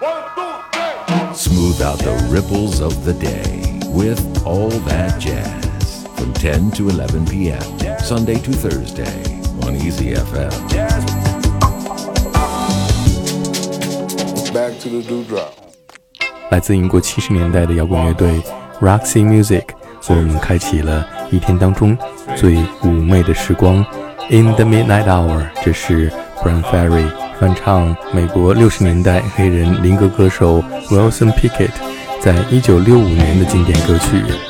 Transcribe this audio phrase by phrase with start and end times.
[0.00, 7.26] Smooth out the ripples of the day with all that jazz from 10 to 11
[7.26, 7.60] p.m.
[7.98, 9.22] Sunday to Thursday
[9.62, 10.50] on Easy FM.
[14.54, 15.52] Back to the dewdrop.
[16.50, 18.40] 来自英国七十年代的摇滚乐队
[18.80, 19.66] Roxy Music
[20.08, 21.94] 为我们开启了一天当中
[22.36, 23.84] 最妩媚的时光。
[24.30, 27.29] In the midnight hour，这是 Bryan Ferry。
[27.40, 31.70] 翻唱美国六十年代黑人灵歌歌手 Wilson Pickett
[32.20, 34.49] 在一九六五年的经典歌曲。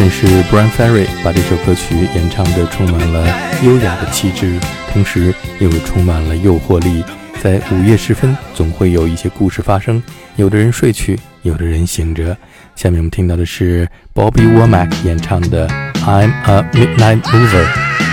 [0.00, 3.22] 英国绅士 Brian Ferry 把这首歌曲演唱的充满了
[3.62, 4.58] 优雅的气质，
[4.90, 7.04] 同时又充满了诱惑力。
[7.42, 10.02] 在午夜时分，总会有一些故事发生，
[10.36, 12.34] 有的人睡去，有的人醒着。
[12.76, 15.68] 下面我们听到的是 Bobby Womack 演唱的
[16.06, 18.09] I'm a Midnight Mover。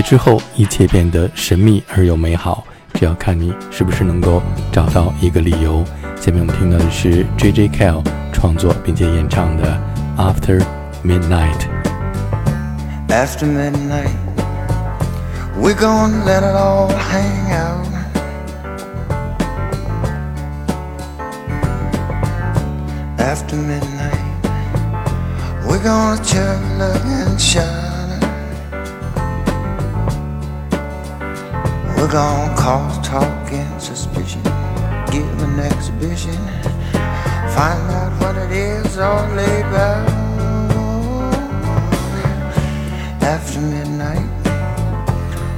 [0.00, 2.64] 之后，一切变得神秘而又美好，
[2.94, 4.42] 只要看你是不是能够
[4.72, 5.84] 找到一个理由。
[6.18, 7.68] 下面我们听到的是 J.J.
[7.68, 8.02] Cale
[8.32, 9.78] 创作并且演唱的《
[10.18, 10.64] After
[11.04, 14.10] Midnight》。After midnight,
[15.60, 17.86] we're gonna let it all hang out.
[23.18, 24.18] After midnight,
[25.68, 27.79] we're gonna chug and shine.
[32.01, 34.41] We're gonna cause talk and suspicion,
[35.11, 36.35] give an exhibition,
[37.53, 40.09] find out what it is all about.
[43.21, 44.27] After midnight,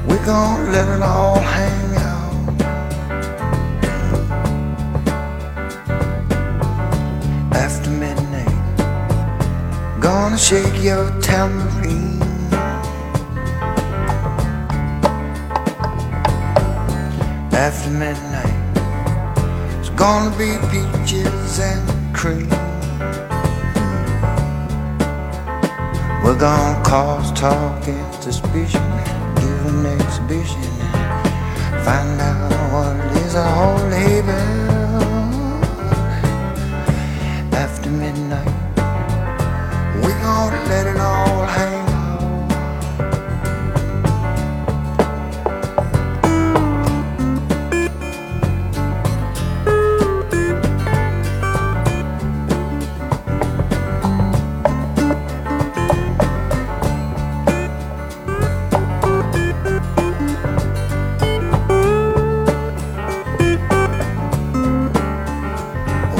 [0.05, 2.33] we're gonna let it all hang out.
[7.55, 8.81] After midnight,
[10.01, 12.12] gonna shake your tambourine.
[17.63, 18.77] After midnight,
[19.79, 22.49] it's gonna be peaches and cream.
[26.21, 28.83] We're gonna cause talk and suspicion,
[29.37, 30.61] give an exhibition,
[31.85, 33.77] find out what is is all
[34.19, 34.43] about.
[37.53, 38.55] After midnight,
[40.03, 41.82] we're gonna let it all hang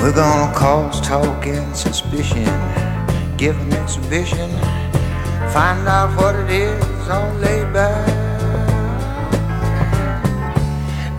[0.03, 2.43] We're gonna cause talk and suspicion,
[3.37, 4.49] give an exhibition,
[5.53, 8.09] find out what it is all laid back.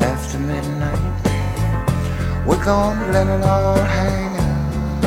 [0.00, 1.00] After midnight,
[2.46, 5.06] we're gonna let it all hang out.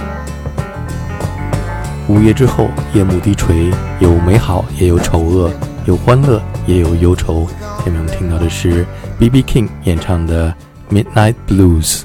[2.10, 5.52] 五月之后，夜幕低垂，有美好，也有丑恶，
[5.86, 7.48] 有欢乐，也有忧愁。
[7.86, 8.88] 下面我们听到的是
[9.20, 9.44] B.B.
[9.44, 10.52] King 演唱的
[10.92, 12.02] 《Midnight Blues》。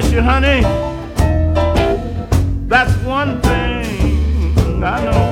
[0.00, 0.62] Miss you, honey.
[2.68, 5.22] That's one thing I know.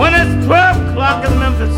[0.00, 1.76] When it's 12 o'clock in Memphis,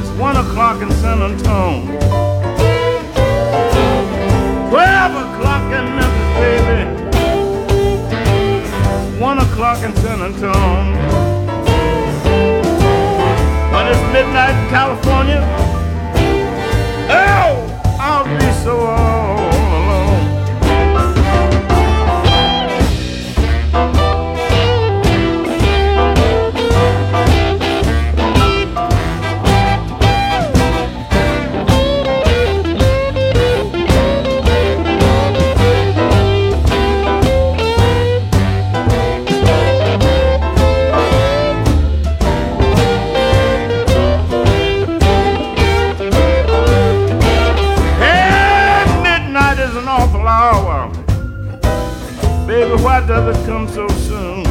[0.00, 1.98] it's 1 o'clock in San Antonio.
[4.70, 6.80] 12 o'clock in Memphis, baby.
[9.20, 11.06] 1 o'clock in San Antonio.
[13.72, 15.65] When it's midnight in California,
[50.46, 50.88] hour.
[52.46, 54.42] Baby, why does it come so soon?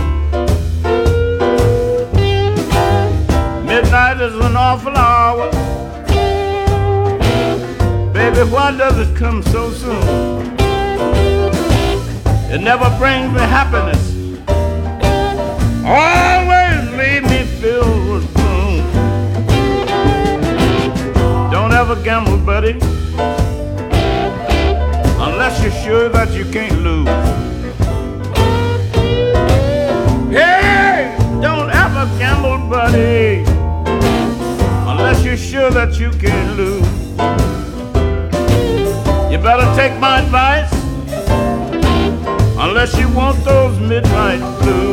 [3.65, 5.49] Midnight is an awful hour.
[8.11, 10.57] Baby, why does it come so soon?
[12.53, 14.03] It never brings me happiness.
[16.01, 18.77] Always leave me filled with gloom.
[21.51, 22.77] Don't ever gamble, buddy
[25.55, 27.07] unless you're sure that you can't lose.
[30.29, 33.43] Hey, don't ever gamble, buddy,
[34.89, 36.85] unless you're sure that you can't lose.
[39.31, 40.71] You better take my advice,
[42.59, 44.84] unless you want those midnight blues.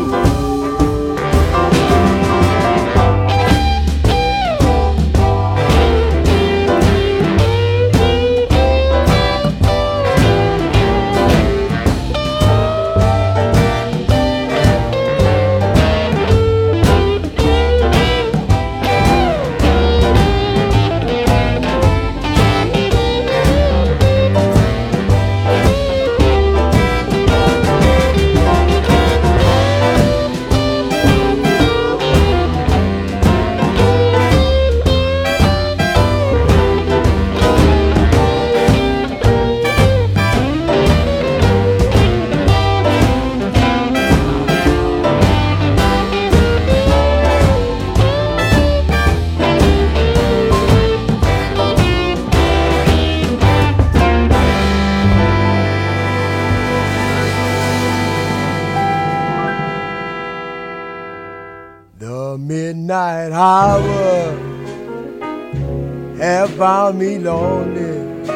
[66.43, 68.27] Have found me lonely,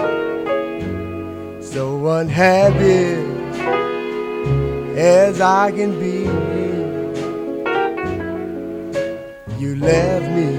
[1.60, 3.16] so unhappy
[4.96, 6.18] as I can be.
[9.58, 10.50] You left me,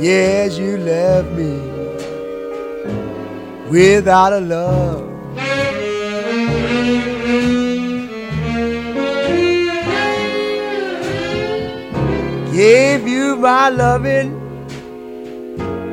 [0.00, 1.52] yes, you left me
[3.68, 5.04] without a love.
[12.54, 14.45] Gave you my loving,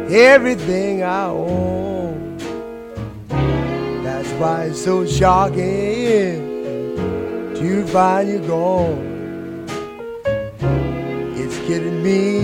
[0.10, 2.38] everything I own.
[4.04, 6.54] That's why it's so shocking
[7.56, 9.66] to find you gone.
[11.36, 12.40] It's killing me.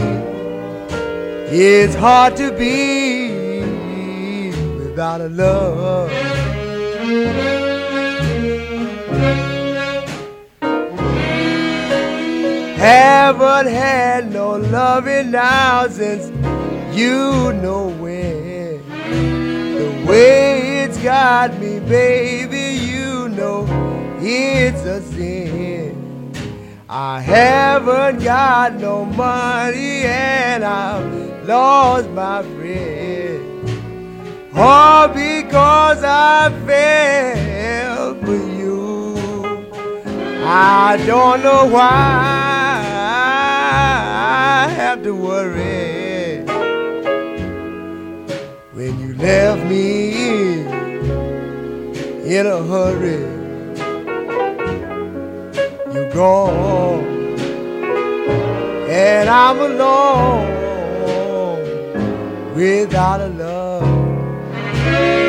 [1.52, 3.32] It's hard to be
[4.78, 6.12] without a love.
[12.78, 16.30] Haven't had no loving now since
[17.00, 18.84] you know when.
[19.80, 23.66] The way it's got me, baby, you know
[24.20, 26.34] it's a sin.
[26.90, 33.46] I haven't got no money and I've lost my friend.
[34.54, 39.16] All because I fell for you.
[40.46, 41.92] I don't know why
[44.62, 45.69] I have to worry
[49.20, 50.62] left me
[52.38, 53.20] in a hurry.
[55.94, 57.06] You're gone,
[58.90, 60.48] and I'm alone
[62.56, 65.29] without a love.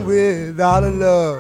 [0.05, 1.39] without a love.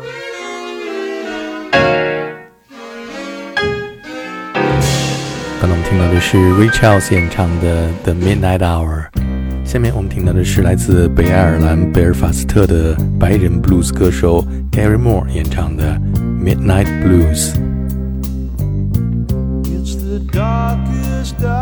[5.61, 15.85] 刚才我们听到的是 Ray Charles 演唱的《The Midnight Hour》，下面我们听到的是来自北爱尔兰贝尔法斯特的白人 blues 歌手 Gary Moore 演唱的《
[16.42, 17.52] Midnight Blues》。
[19.64, 21.62] It's the darkest hour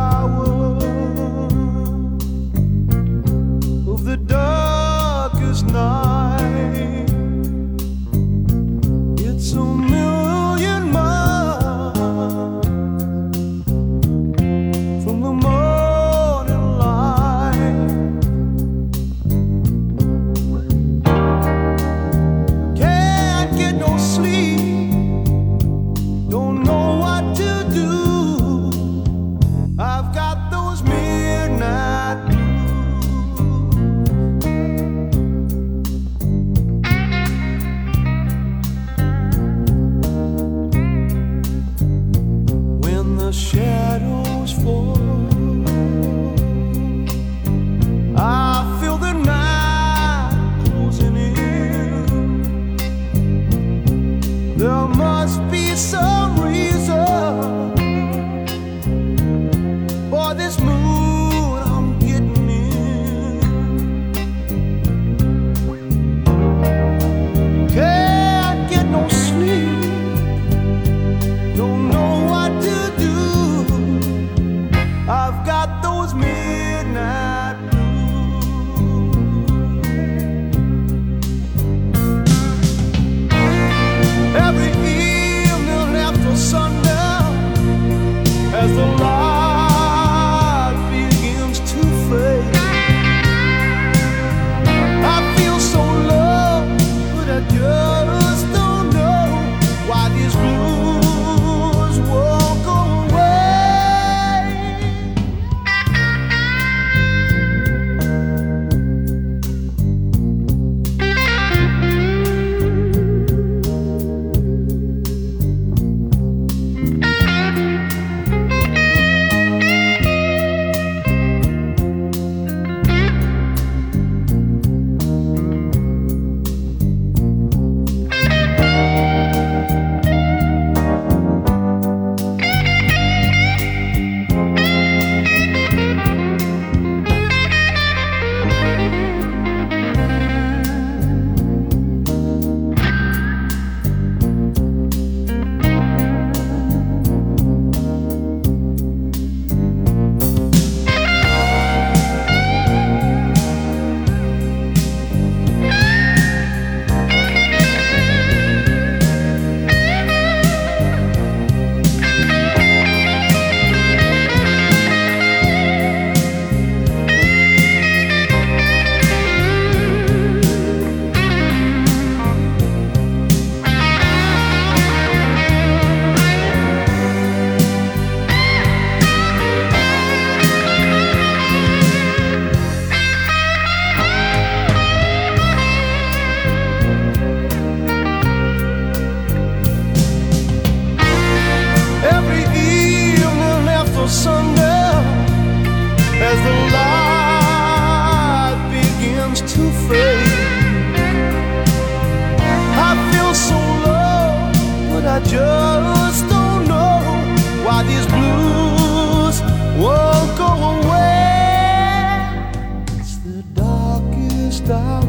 [214.51, 215.05] Stars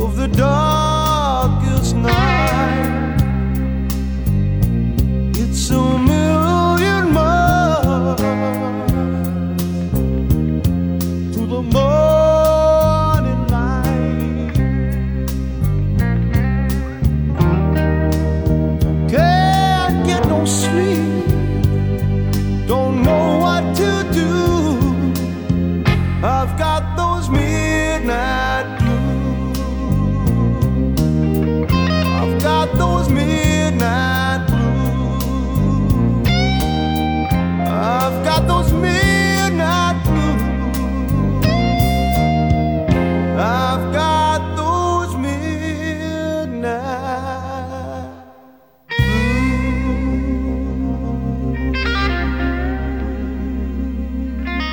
[0.00, 0.71] of the dark.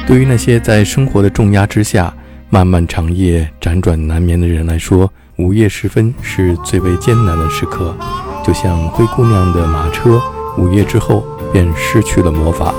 [0.10, 2.12] 对于那些在生活的重压之下
[2.50, 7.96] 漫漫长夜辗转难眠的人来说，午夜时分是最为艰难的时刻。
[8.44, 10.20] 就像灰姑娘的马车，
[10.58, 12.74] 午夜之后便失去了魔法。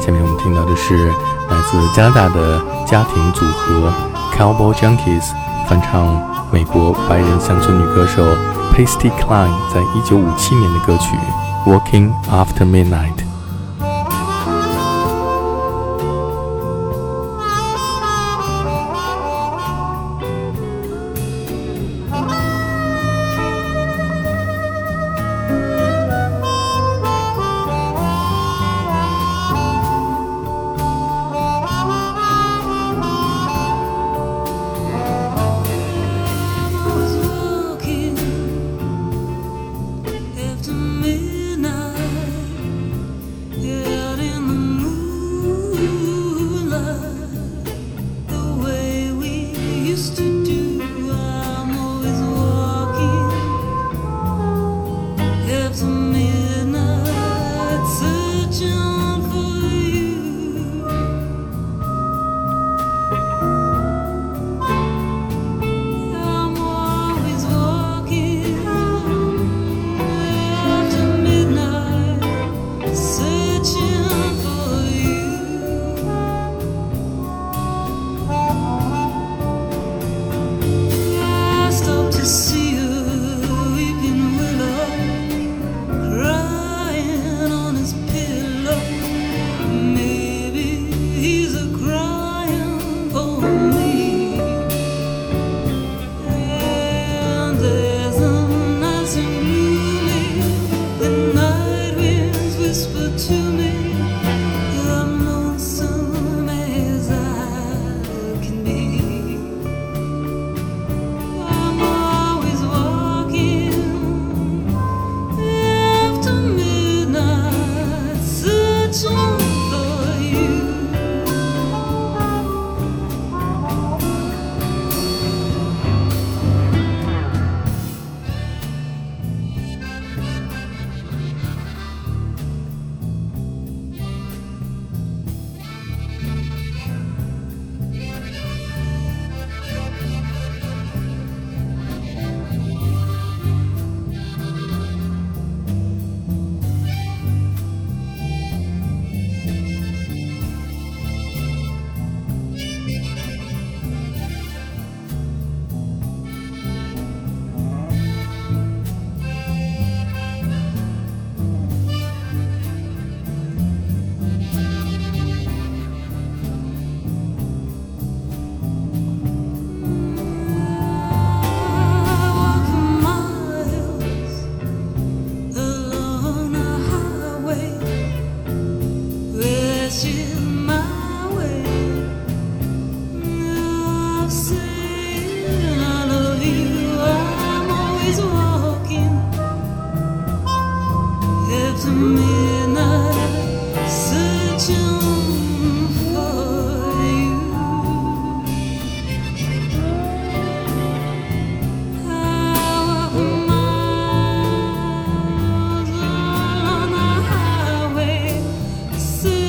[0.00, 0.94] 下面我们听到的是
[1.50, 3.92] 来自加拿大的家庭组合
[4.34, 5.32] Cowboy Junkies
[5.68, 8.24] 翻唱美国白人乡村女歌手
[8.72, 11.14] Pasty Cline 在一九五七年的歌曲
[11.70, 13.16] 《Walking After Midnight》。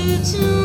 [0.04, 0.61] 你